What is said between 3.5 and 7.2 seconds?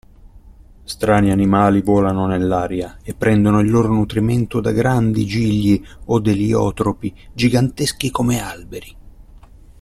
il loro nutrimento da grandi gigli od eliotropi,